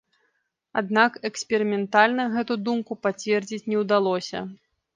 Аднак 0.79 1.19
эксперыментальна 1.29 2.27
гэту 2.35 2.59
думку 2.71 2.99
пацвердзіць 3.07 3.63
не 3.69 3.77
ўдалося. 3.87 4.39